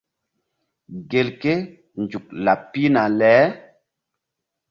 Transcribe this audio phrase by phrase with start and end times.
[1.09, 1.53] Gelke
[2.01, 3.31] nzuk laɓ pihna le.